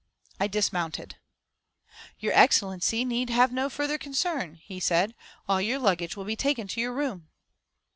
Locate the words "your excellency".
2.17-3.05